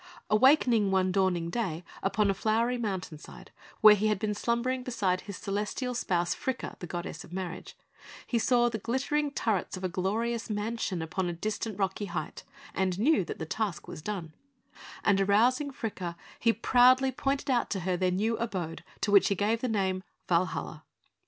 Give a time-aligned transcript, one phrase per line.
[0.31, 3.51] Awakening one dawning day upon a flowery mountain side,
[3.81, 7.77] where he had been slumbering beside his celestial spouse, Fricka, the goddess of Marriage,
[8.25, 12.43] he saw the glittering turrets of a glorious mansion upon a distant rocky height,
[12.73, 14.33] and knew that the task was done;
[15.03, 19.35] and arousing Fricka, he proudly pointed out to her their new abode, to which he
[19.35, 20.83] gave the name of Valhalla.